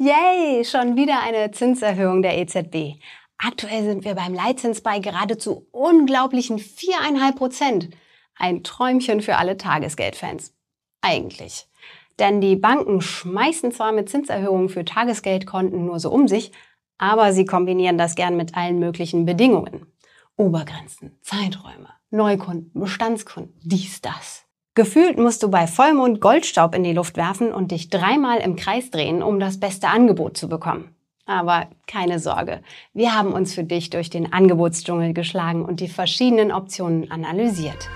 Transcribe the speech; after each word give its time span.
Yay, 0.00 0.64
schon 0.64 0.94
wieder 0.94 1.20
eine 1.24 1.50
Zinserhöhung 1.50 2.22
der 2.22 2.38
EZB. 2.38 3.00
Aktuell 3.36 3.82
sind 3.82 4.04
wir 4.04 4.14
beim 4.14 4.32
Leitzins 4.32 4.80
bei 4.80 5.00
geradezu 5.00 5.66
unglaublichen 5.72 6.60
4,5 6.60 7.34
Prozent. 7.34 7.88
Ein 8.36 8.62
Träumchen 8.62 9.20
für 9.20 9.38
alle 9.38 9.56
Tagesgeldfans. 9.56 10.54
Eigentlich. 11.00 11.66
Denn 12.20 12.40
die 12.40 12.54
Banken 12.54 13.00
schmeißen 13.00 13.72
zwar 13.72 13.90
mit 13.90 14.08
Zinserhöhungen 14.08 14.68
für 14.68 14.84
Tagesgeldkonten 14.84 15.84
nur 15.84 15.98
so 15.98 16.12
um 16.12 16.28
sich, 16.28 16.52
aber 16.98 17.32
sie 17.32 17.44
kombinieren 17.44 17.98
das 17.98 18.14
gern 18.14 18.36
mit 18.36 18.56
allen 18.56 18.78
möglichen 18.78 19.26
Bedingungen. 19.26 19.92
Obergrenzen, 20.36 21.18
Zeiträume, 21.22 21.88
Neukunden, 22.10 22.70
Bestandskunden, 22.72 23.58
dies, 23.64 24.00
das. 24.00 24.47
Gefühlt 24.78 25.18
musst 25.18 25.42
du 25.42 25.50
bei 25.50 25.66
Vollmond 25.66 26.20
Goldstaub 26.20 26.72
in 26.72 26.84
die 26.84 26.92
Luft 26.92 27.16
werfen 27.16 27.52
und 27.52 27.72
dich 27.72 27.90
dreimal 27.90 28.38
im 28.38 28.54
Kreis 28.54 28.92
drehen, 28.92 29.24
um 29.24 29.40
das 29.40 29.58
beste 29.58 29.88
Angebot 29.88 30.36
zu 30.36 30.48
bekommen. 30.48 30.94
Aber 31.26 31.66
keine 31.88 32.20
Sorge, 32.20 32.60
wir 32.94 33.12
haben 33.12 33.32
uns 33.32 33.52
für 33.52 33.64
dich 33.64 33.90
durch 33.90 34.08
den 34.08 34.32
Angebotsdschungel 34.32 35.14
geschlagen 35.14 35.64
und 35.64 35.80
die 35.80 35.88
verschiedenen 35.88 36.52
Optionen 36.52 37.10
analysiert. 37.10 37.90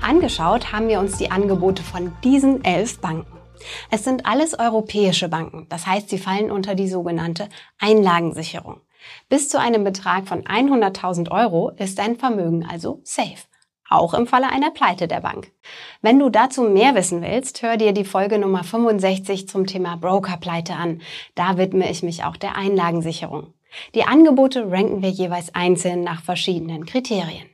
Angeschaut 0.00 0.72
haben 0.72 0.88
wir 0.88 1.00
uns 1.00 1.18
die 1.18 1.30
Angebote 1.30 1.82
von 1.82 2.14
diesen 2.24 2.64
elf 2.64 2.98
Banken. 3.02 3.36
Es 3.90 4.04
sind 4.04 4.24
alles 4.24 4.58
europäische 4.58 5.28
Banken, 5.28 5.66
das 5.68 5.86
heißt, 5.86 6.08
sie 6.08 6.16
fallen 6.16 6.50
unter 6.50 6.74
die 6.74 6.88
sogenannte 6.88 7.50
Einlagensicherung. 7.78 8.80
Bis 9.28 9.48
zu 9.48 9.58
einem 9.58 9.84
Betrag 9.84 10.28
von 10.28 10.44
100.000 10.44 11.30
Euro 11.30 11.70
ist 11.70 11.98
dein 11.98 12.16
Vermögen 12.16 12.66
also 12.68 13.00
safe. 13.04 13.46
Auch 13.88 14.14
im 14.14 14.28
Falle 14.28 14.48
einer 14.50 14.70
Pleite 14.70 15.08
der 15.08 15.20
Bank. 15.20 15.50
Wenn 16.00 16.18
du 16.20 16.30
dazu 16.30 16.62
mehr 16.62 16.94
wissen 16.94 17.22
willst, 17.22 17.62
hör 17.62 17.76
dir 17.76 17.92
die 17.92 18.04
Folge 18.04 18.38
Nummer 18.38 18.62
65 18.62 19.48
zum 19.48 19.66
Thema 19.66 19.96
Brokerpleite 19.96 20.74
an. 20.74 21.02
Da 21.34 21.56
widme 21.56 21.90
ich 21.90 22.04
mich 22.04 22.22
auch 22.22 22.36
der 22.36 22.56
Einlagensicherung. 22.56 23.52
Die 23.94 24.04
Angebote 24.04 24.70
ranken 24.70 25.02
wir 25.02 25.10
jeweils 25.10 25.54
einzeln 25.54 26.02
nach 26.02 26.22
verschiedenen 26.22 26.86
Kriterien. 26.86 27.48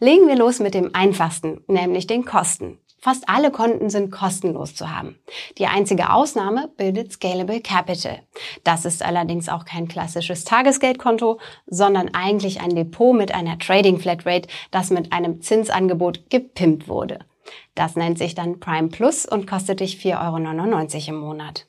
Legen 0.00 0.28
wir 0.28 0.36
los 0.36 0.60
mit 0.60 0.74
dem 0.74 0.94
einfachsten, 0.94 1.62
nämlich 1.66 2.06
den 2.06 2.24
Kosten. 2.24 2.78
Fast 3.00 3.28
alle 3.28 3.52
Konten 3.52 3.90
sind 3.90 4.10
kostenlos 4.10 4.74
zu 4.74 4.90
haben. 4.90 5.18
Die 5.56 5.66
einzige 5.66 6.10
Ausnahme 6.12 6.68
bildet 6.76 7.12
Scalable 7.12 7.60
Capital. 7.60 8.20
Das 8.64 8.84
ist 8.84 9.04
allerdings 9.04 9.48
auch 9.48 9.64
kein 9.64 9.86
klassisches 9.86 10.44
Tagesgeldkonto, 10.44 11.38
sondern 11.66 12.12
eigentlich 12.12 12.60
ein 12.60 12.74
Depot 12.74 13.16
mit 13.16 13.32
einer 13.32 13.58
Trading 13.58 14.00
Flatrate, 14.00 14.48
das 14.72 14.90
mit 14.90 15.12
einem 15.12 15.40
Zinsangebot 15.40 16.28
gepimpt 16.28 16.88
wurde. 16.88 17.20
Das 17.74 17.94
nennt 17.94 18.18
sich 18.18 18.34
dann 18.34 18.58
Prime 18.58 18.88
Plus 18.88 19.24
und 19.24 19.46
kostet 19.46 19.80
dich 19.80 19.96
4,99 19.96 21.08
Euro 21.08 21.16
im 21.16 21.20
Monat. 21.20 21.66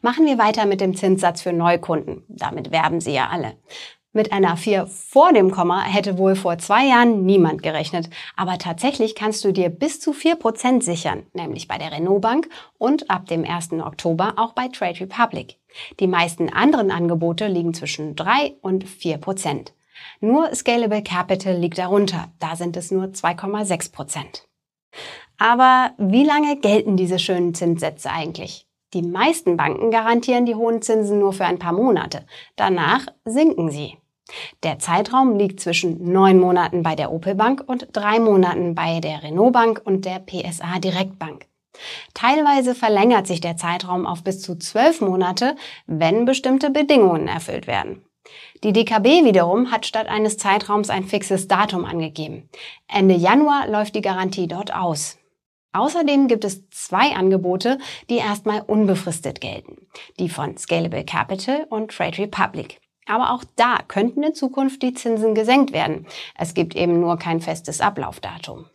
Machen 0.00 0.26
wir 0.26 0.38
weiter 0.38 0.66
mit 0.66 0.80
dem 0.80 0.96
Zinssatz 0.96 1.42
für 1.42 1.52
Neukunden. 1.52 2.24
Damit 2.28 2.70
werben 2.70 3.00
sie 3.00 3.12
ja 3.12 3.28
alle. 3.28 3.54
Mit 4.12 4.32
einer 4.32 4.56
4 4.56 4.88
vor 4.88 5.32
dem 5.32 5.52
Komma 5.52 5.82
hätte 5.82 6.18
wohl 6.18 6.34
vor 6.34 6.58
zwei 6.58 6.86
Jahren 6.86 7.24
niemand 7.24 7.62
gerechnet. 7.62 8.10
Aber 8.36 8.58
tatsächlich 8.58 9.14
kannst 9.14 9.44
du 9.44 9.52
dir 9.52 9.68
bis 9.68 10.00
zu 10.00 10.10
4% 10.10 10.82
sichern, 10.82 11.26
nämlich 11.32 11.68
bei 11.68 11.78
der 11.78 11.92
Renault 11.92 12.20
Bank 12.20 12.48
und 12.76 13.08
ab 13.08 13.26
dem 13.26 13.44
1. 13.44 13.74
Oktober 13.74 14.34
auch 14.36 14.52
bei 14.52 14.66
Trade 14.66 14.98
Republic. 15.00 15.58
Die 16.00 16.08
meisten 16.08 16.52
anderen 16.52 16.90
Angebote 16.90 17.46
liegen 17.46 17.72
zwischen 17.72 18.16
3 18.16 18.56
und 18.62 18.84
4%. 18.84 19.68
Nur 20.20 20.52
Scalable 20.56 21.02
Capital 21.02 21.56
liegt 21.56 21.78
darunter, 21.78 22.32
da 22.40 22.56
sind 22.56 22.76
es 22.76 22.90
nur 22.90 23.04
2,6%. 23.04 24.42
Aber 25.38 25.92
wie 25.98 26.24
lange 26.24 26.56
gelten 26.56 26.96
diese 26.96 27.20
schönen 27.20 27.54
Zinssätze 27.54 28.10
eigentlich? 28.10 28.66
Die 28.92 29.02
meisten 29.02 29.56
Banken 29.56 29.92
garantieren 29.92 30.46
die 30.46 30.56
hohen 30.56 30.82
Zinsen 30.82 31.20
nur 31.20 31.32
für 31.32 31.44
ein 31.44 31.60
paar 31.60 31.72
Monate. 31.72 32.26
Danach 32.56 33.06
sinken 33.24 33.70
sie. 33.70 33.99
Der 34.62 34.78
Zeitraum 34.78 35.36
liegt 35.36 35.60
zwischen 35.60 36.12
neun 36.12 36.38
Monaten 36.38 36.82
bei 36.82 36.94
der 36.94 37.12
Opel 37.12 37.34
Bank 37.34 37.64
und 37.66 37.88
drei 37.92 38.20
Monaten 38.20 38.74
bei 38.74 39.00
der 39.00 39.22
Renault 39.22 39.52
Bank 39.52 39.82
und 39.84 40.04
der 40.04 40.20
PSA 40.20 40.78
Direktbank. 40.78 41.46
Teilweise 42.14 42.74
verlängert 42.74 43.26
sich 43.26 43.40
der 43.40 43.56
Zeitraum 43.56 44.06
auf 44.06 44.22
bis 44.22 44.42
zu 44.42 44.56
zwölf 44.56 45.00
Monate, 45.00 45.56
wenn 45.86 46.24
bestimmte 46.24 46.70
Bedingungen 46.70 47.28
erfüllt 47.28 47.66
werden. 47.66 48.04
Die 48.62 48.72
DKB 48.72 49.24
wiederum 49.24 49.70
hat 49.70 49.86
statt 49.86 50.08
eines 50.08 50.36
Zeitraums 50.36 50.90
ein 50.90 51.04
fixes 51.04 51.48
Datum 51.48 51.84
angegeben. 51.84 52.48
Ende 52.86 53.14
Januar 53.14 53.66
läuft 53.68 53.94
die 53.94 54.02
Garantie 54.02 54.46
dort 54.46 54.74
aus. 54.74 55.16
Außerdem 55.72 56.26
gibt 56.26 56.44
es 56.44 56.68
zwei 56.70 57.14
Angebote, 57.14 57.78
die 58.10 58.16
erstmal 58.16 58.62
unbefristet 58.62 59.40
gelten. 59.40 59.86
Die 60.18 60.28
von 60.28 60.56
Scalable 60.56 61.04
Capital 61.04 61.66
und 61.70 61.92
Trade 61.92 62.18
Republic. 62.18 62.80
Aber 63.10 63.32
auch 63.32 63.42
da 63.56 63.78
könnten 63.88 64.22
in 64.22 64.34
Zukunft 64.34 64.82
die 64.82 64.94
Zinsen 64.94 65.34
gesenkt 65.34 65.72
werden. 65.72 66.06
Es 66.38 66.54
gibt 66.54 66.76
eben 66.76 67.00
nur 67.00 67.18
kein 67.18 67.40
festes 67.40 67.80
Ablaufdatum. 67.80 68.66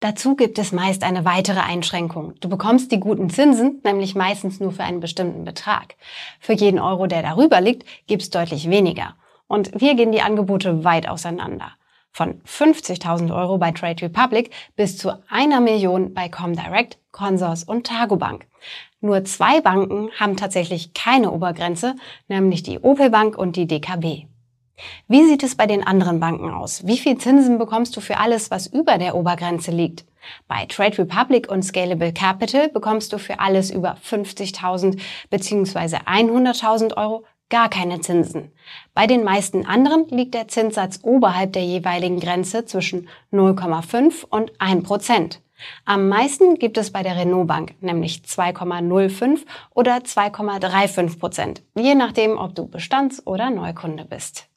Dazu 0.00 0.34
gibt 0.34 0.58
es 0.58 0.72
meist 0.72 1.04
eine 1.04 1.24
weitere 1.24 1.60
Einschränkung. 1.60 2.34
Du 2.40 2.48
bekommst 2.48 2.90
die 2.90 2.98
guten 2.98 3.30
Zinsen, 3.30 3.80
nämlich 3.84 4.16
meistens 4.16 4.58
nur 4.58 4.72
für 4.72 4.82
einen 4.82 4.98
bestimmten 4.98 5.44
Betrag. 5.44 5.94
Für 6.40 6.54
jeden 6.54 6.80
Euro, 6.80 7.06
der 7.06 7.22
darüber 7.22 7.60
liegt, 7.60 7.86
gibt's 8.08 8.30
deutlich 8.30 8.68
weniger. 8.68 9.14
Und 9.46 9.70
hier 9.78 9.94
gehen 9.94 10.10
die 10.10 10.22
Angebote 10.22 10.82
weit 10.82 11.08
auseinander. 11.08 11.72
Von 12.16 12.40
50.000 12.42 13.34
Euro 13.34 13.58
bei 13.58 13.72
Trade 13.72 14.02
Republic 14.02 14.50
bis 14.76 14.96
zu 14.96 15.12
einer 15.28 15.60
Million 15.60 16.14
bei 16.14 16.28
Comdirect, 16.28 16.96
Consors 17.10 17.64
und 17.64 17.88
Targobank. 17.88 18.46
Nur 19.00 19.24
zwei 19.24 19.60
Banken 19.60 20.10
haben 20.18 20.36
tatsächlich 20.36 20.94
keine 20.94 21.32
Obergrenze, 21.32 21.96
nämlich 22.28 22.62
die 22.62 22.78
Opel 22.78 23.10
Bank 23.10 23.36
und 23.36 23.56
die 23.56 23.66
DKB. 23.66 24.28
Wie 25.08 25.24
sieht 25.24 25.42
es 25.42 25.56
bei 25.56 25.66
den 25.66 25.84
anderen 25.84 26.20
Banken 26.20 26.50
aus? 26.50 26.86
Wie 26.86 26.98
viel 26.98 27.18
Zinsen 27.18 27.58
bekommst 27.58 27.96
du 27.96 28.00
für 28.00 28.18
alles, 28.18 28.48
was 28.52 28.68
über 28.68 28.96
der 28.96 29.16
Obergrenze 29.16 29.72
liegt? 29.72 30.04
Bei 30.46 30.66
Trade 30.66 30.98
Republic 30.98 31.50
und 31.50 31.64
Scalable 31.64 32.12
Capital 32.12 32.68
bekommst 32.68 33.12
du 33.12 33.18
für 33.18 33.40
alles 33.40 33.72
über 33.72 33.96
50.000 33.96 35.00
bzw. 35.30 35.96
100.000 36.06 36.96
Euro 36.96 37.24
gar 37.50 37.68
keine 37.68 38.00
Zinsen. 38.00 38.52
Bei 38.94 39.06
den 39.06 39.24
meisten 39.24 39.66
anderen 39.66 40.06
liegt 40.08 40.34
der 40.34 40.48
Zinssatz 40.48 41.00
oberhalb 41.02 41.52
der 41.52 41.64
jeweiligen 41.64 42.20
Grenze 42.20 42.64
zwischen 42.64 43.08
0,5 43.32 44.24
und 44.24 44.52
1 44.58 44.82
Prozent. 44.84 45.40
Am 45.84 46.08
meisten 46.08 46.56
gibt 46.56 46.78
es 46.78 46.90
bei 46.90 47.02
der 47.02 47.16
Renault 47.16 47.46
Bank, 47.46 47.74
nämlich 47.80 48.22
2,05 48.26 49.40
oder 49.70 49.98
2,35 49.98 51.18
Prozent, 51.18 51.62
je 51.74 51.94
nachdem, 51.94 52.38
ob 52.38 52.54
du 52.54 52.66
Bestands- 52.66 53.26
oder 53.26 53.50
Neukunde 53.50 54.04
bist. 54.04 54.48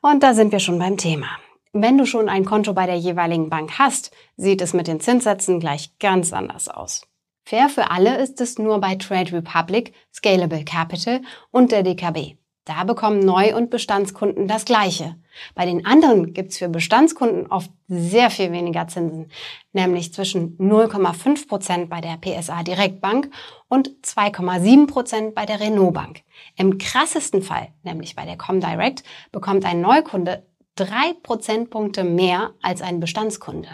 Und 0.00 0.22
da 0.22 0.34
sind 0.34 0.52
wir 0.52 0.58
schon 0.58 0.78
beim 0.78 0.96
Thema. 0.96 1.28
Wenn 1.72 1.96
du 1.96 2.04
schon 2.04 2.28
ein 2.28 2.44
Konto 2.44 2.74
bei 2.74 2.86
der 2.86 2.96
jeweiligen 2.96 3.48
Bank 3.48 3.78
hast, 3.78 4.10
sieht 4.36 4.60
es 4.60 4.74
mit 4.74 4.88
den 4.88 5.00
Zinssätzen 5.00 5.60
gleich 5.60 5.98
ganz 5.98 6.32
anders 6.32 6.68
aus. 6.68 7.02
Fair 7.44 7.68
für 7.68 7.90
alle 7.90 8.18
ist 8.18 8.40
es 8.40 8.58
nur 8.58 8.80
bei 8.80 8.94
Trade 8.94 9.32
Republic, 9.32 9.92
Scalable 10.12 10.64
Capital 10.64 11.22
und 11.50 11.72
der 11.72 11.82
DKB. 11.82 12.36
Da 12.64 12.84
bekommen 12.84 13.18
Neu- 13.18 13.56
und 13.56 13.70
Bestandskunden 13.70 14.46
das 14.46 14.64
Gleiche. 14.64 15.16
Bei 15.56 15.66
den 15.66 15.84
anderen 15.84 16.32
gibt's 16.32 16.58
für 16.58 16.68
Bestandskunden 16.68 17.48
oft 17.48 17.70
sehr 17.88 18.30
viel 18.30 18.52
weniger 18.52 18.86
Zinsen, 18.86 19.32
nämlich 19.72 20.14
zwischen 20.14 20.56
0,5 20.58 21.48
Prozent 21.48 21.90
bei 21.90 22.00
der 22.00 22.18
PSA 22.18 22.62
Direktbank 22.62 23.30
und 23.68 23.90
2,7 24.04 24.86
Prozent 24.86 25.34
bei 25.34 25.44
der 25.44 25.58
Renault 25.58 25.94
Bank. 25.94 26.22
Im 26.56 26.78
krassesten 26.78 27.42
Fall, 27.42 27.68
nämlich 27.82 28.14
bei 28.14 28.24
der 28.24 28.36
Comdirect, 28.36 29.02
bekommt 29.32 29.64
ein 29.64 29.80
Neukunde 29.80 30.46
drei 30.76 31.14
Prozentpunkte 31.22 32.04
mehr 32.04 32.52
als 32.62 32.80
ein 32.80 33.00
Bestandskunde. 33.00 33.68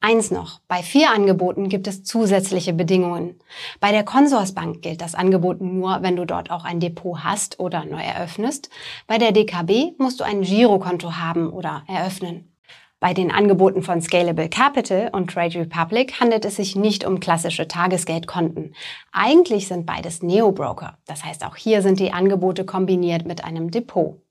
Eins 0.00 0.30
noch, 0.30 0.60
bei 0.68 0.82
vier 0.82 1.10
Angeboten 1.10 1.68
gibt 1.68 1.86
es 1.86 2.04
zusätzliche 2.04 2.72
Bedingungen. 2.72 3.40
Bei 3.80 3.92
der 3.92 4.04
Consorsbank 4.04 4.82
gilt 4.82 5.00
das 5.00 5.14
Angebot 5.14 5.60
nur, 5.60 6.02
wenn 6.02 6.16
du 6.16 6.26
dort 6.26 6.50
auch 6.50 6.64
ein 6.64 6.80
Depot 6.80 7.24
hast 7.24 7.58
oder 7.58 7.84
neu 7.84 8.02
eröffnest. 8.02 8.70
Bei 9.06 9.18
der 9.18 9.32
DKB 9.32 9.98
musst 9.98 10.20
du 10.20 10.24
ein 10.24 10.42
Girokonto 10.42 11.16
haben 11.16 11.50
oder 11.50 11.82
eröffnen. 11.88 12.52
Bei 12.98 13.12
den 13.12 13.30
Angeboten 13.30 13.82
von 13.82 14.00
Scalable 14.00 14.48
Capital 14.48 15.10
und 15.12 15.30
Trade 15.30 15.60
Republic 15.60 16.18
handelt 16.18 16.44
es 16.44 16.56
sich 16.56 16.76
nicht 16.76 17.04
um 17.04 17.20
klassische 17.20 17.68
Tagesgeldkonten. 17.68 18.74
Eigentlich 19.12 19.68
sind 19.68 19.84
beides 19.84 20.22
Neo-Broker. 20.22 20.98
Das 21.06 21.24
heißt, 21.24 21.44
auch 21.44 21.56
hier 21.56 21.82
sind 21.82 22.00
die 22.00 22.12
Angebote 22.12 22.64
kombiniert 22.64 23.26
mit 23.26 23.44
einem 23.44 23.70
Depot. 23.70 24.22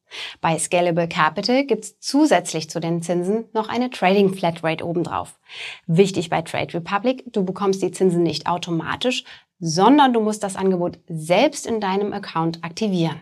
Bei 0.41 0.57
Scalable 0.57 1.07
Capital 1.07 1.65
gibt's 1.65 1.99
zusätzlich 1.99 2.69
zu 2.69 2.79
den 2.79 3.01
Zinsen 3.01 3.45
noch 3.53 3.69
eine 3.69 3.89
Trading 3.89 4.33
Flatrate 4.33 4.85
obendrauf. 4.85 5.39
Wichtig 5.87 6.29
bei 6.29 6.41
Trade 6.41 6.75
Republic, 6.75 7.23
du 7.33 7.43
bekommst 7.43 7.81
die 7.81 7.91
Zinsen 7.91 8.23
nicht 8.23 8.47
automatisch, 8.47 9.23
sondern 9.59 10.13
du 10.13 10.21
musst 10.21 10.43
das 10.43 10.55
Angebot 10.55 10.99
selbst 11.07 11.65
in 11.65 11.79
deinem 11.79 12.13
Account 12.13 12.63
aktivieren. 12.63 13.19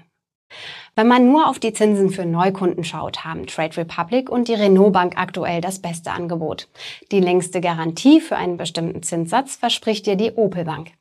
Wenn 0.96 1.08
man 1.08 1.28
nur 1.28 1.48
auf 1.48 1.58
die 1.58 1.74
Zinsen 1.74 2.12
für 2.12 2.26
Neukunden 2.26 2.84
schaut, 2.84 3.26
haben 3.26 3.48
Trade 3.48 3.78
Republic 3.78 4.30
und 4.30 4.48
die 4.48 4.54
Renault 4.54 4.94
Bank 4.94 5.14
aktuell 5.18 5.62
das 5.62 5.80
beste 5.80 6.12
Angebot. 6.12 6.68
Die 7.12 7.20
längste 7.20 7.62
Garantie 7.62 8.22
für 8.22 8.36
einen 8.36 8.58
bestimmten 8.58 9.02
Zinssatz 9.02 9.56
verspricht 9.56 10.06
dir 10.06 10.16
die 10.16 10.34
Opel 10.34 10.66
Bank. 10.66 10.92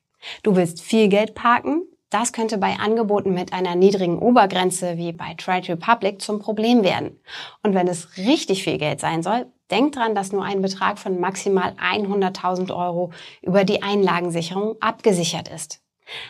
Du 0.43 0.56
willst 0.56 0.81
viel 0.81 1.08
Geld 1.08 1.35
parken? 1.35 1.82
Das 2.12 2.35
könnte 2.35 2.59
bei 2.59 2.76
Angeboten 2.79 3.32
mit 3.32 3.55
einer 3.55 3.75
niedrigen 3.75 4.19
Obergrenze 4.19 4.99
wie 4.99 5.12
bei 5.12 5.32
Trade 5.38 5.70
Republic 5.70 6.20
zum 6.20 6.41
Problem 6.41 6.85
werden. 6.85 7.19
Und 7.62 7.75
wenn 7.75 7.88
es 7.88 8.19
richtig 8.19 8.64
viel 8.64 8.76
Geld 8.76 9.00
sein 9.00 9.23
soll, 9.23 9.47
denk 9.70 9.94
dran, 9.94 10.14
dass 10.14 10.31
nur 10.31 10.44
ein 10.44 10.61
Betrag 10.61 10.99
von 10.99 11.19
maximal 11.20 11.73
100.000 11.82 12.70
Euro 12.76 13.12
über 13.41 13.64
die 13.64 13.82
Einlagensicherung 13.82 14.76
abgesichert 14.81 15.49
ist. 15.49 15.81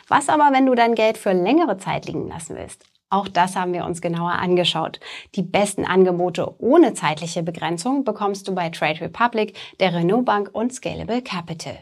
Was 0.06 0.28
aber, 0.28 0.50
wenn 0.52 0.66
du 0.66 0.76
dein 0.76 0.94
Geld 0.94 1.18
für 1.18 1.32
längere 1.32 1.78
Zeit 1.78 2.06
liegen 2.06 2.28
lassen 2.28 2.54
willst? 2.54 2.84
Auch 3.10 3.26
das 3.26 3.56
haben 3.56 3.72
wir 3.72 3.84
uns 3.84 4.00
genauer 4.00 4.34
angeschaut. 4.34 5.00
Die 5.34 5.42
besten 5.42 5.84
Angebote 5.84 6.54
ohne 6.60 6.94
zeitliche 6.94 7.42
Begrenzung 7.42 8.04
bekommst 8.04 8.46
du 8.46 8.54
bei 8.54 8.70
Trade 8.70 9.00
Republic, 9.00 9.58
der 9.80 9.92
Renault 9.94 10.26
Bank 10.26 10.50
und 10.52 10.72
Scalable 10.72 11.22
Capital. 11.22 11.80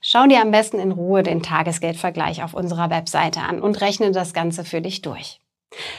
Schau 0.00 0.26
dir 0.26 0.40
am 0.40 0.50
besten 0.50 0.78
in 0.78 0.92
Ruhe 0.92 1.22
den 1.22 1.42
Tagesgeldvergleich 1.42 2.42
auf 2.42 2.54
unserer 2.54 2.90
Webseite 2.90 3.40
an 3.40 3.60
und 3.60 3.80
rechne 3.80 4.12
das 4.12 4.32
Ganze 4.32 4.64
für 4.64 4.80
dich 4.80 5.02
durch. 5.02 5.40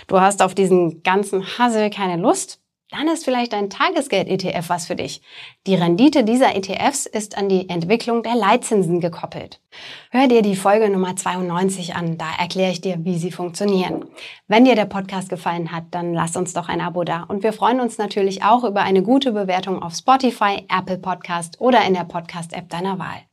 Du 0.07 0.19
hast 0.19 0.41
auf 0.41 0.55
diesen 0.55 1.03
ganzen 1.03 1.57
Hassel 1.57 1.89
keine 1.89 2.21
Lust? 2.21 2.59
dann 2.91 3.07
ist 3.07 3.25
vielleicht 3.25 3.53
ein 3.53 3.69
Tagesgeld-ETF 3.69 4.69
was 4.69 4.85
für 4.85 4.95
dich. 4.95 5.21
Die 5.65 5.75
Rendite 5.75 6.23
dieser 6.23 6.55
ETFs 6.55 7.05
ist 7.05 7.37
an 7.37 7.49
die 7.49 7.67
Entwicklung 7.67 8.21
der 8.21 8.35
Leitzinsen 8.35 8.99
gekoppelt. 8.99 9.59
Hör 10.11 10.27
dir 10.27 10.41
die 10.41 10.55
Folge 10.55 10.89
Nummer 10.89 11.15
92 11.15 11.95
an, 11.95 12.17
da 12.17 12.27
erkläre 12.39 12.71
ich 12.71 12.81
dir, 12.81 13.03
wie 13.03 13.17
sie 13.17 13.31
funktionieren. 13.31 14.05
Wenn 14.47 14.65
dir 14.65 14.75
der 14.75 14.85
Podcast 14.85 15.29
gefallen 15.29 15.71
hat, 15.71 15.85
dann 15.91 16.13
lass 16.13 16.37
uns 16.37 16.53
doch 16.53 16.69
ein 16.69 16.79
Abo 16.79 17.03
da 17.03 17.23
und 17.23 17.43
wir 17.43 17.53
freuen 17.53 17.79
uns 17.79 17.97
natürlich 17.97 18.43
auch 18.43 18.63
über 18.63 18.81
eine 18.81 19.01
gute 19.01 19.31
Bewertung 19.31 19.81
auf 19.81 19.95
Spotify, 19.95 20.65
Apple 20.69 20.99
Podcast 20.99 21.59
oder 21.59 21.83
in 21.85 21.95
der 21.95 22.05
Podcast-App 22.05 22.69
deiner 22.69 22.99
Wahl. 22.99 23.23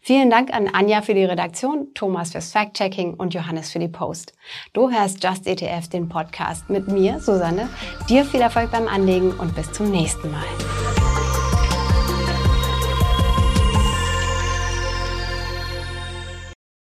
Vielen 0.00 0.30
Dank 0.30 0.52
an 0.52 0.68
Anja 0.68 1.02
für 1.02 1.14
die 1.14 1.24
Redaktion, 1.24 1.88
Thomas 1.94 2.32
fürs 2.32 2.52
Fact-Checking 2.52 3.14
und 3.14 3.34
Johannes 3.34 3.70
für 3.70 3.78
die 3.78 3.88
Post. 3.88 4.32
Du 4.72 4.90
hörst 4.90 5.22
Just 5.22 5.46
ETF, 5.46 5.88
den 5.88 6.08
Podcast 6.08 6.68
mit 6.70 6.88
mir, 6.88 7.20
Susanne. 7.20 7.68
Dir 8.08 8.24
viel 8.24 8.40
Erfolg 8.40 8.70
beim 8.70 8.88
Anlegen 8.88 9.32
und 9.32 9.54
bis 9.54 9.70
zum 9.72 9.90
nächsten 9.90 10.30
Mal. 10.30 10.99